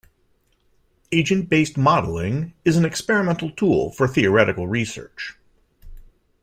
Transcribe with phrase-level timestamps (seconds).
[1.11, 5.37] Agent-based modeling is an experimental tool for theoretical research.